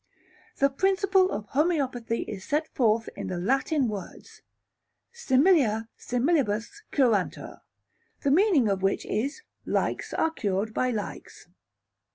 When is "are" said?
10.15-10.31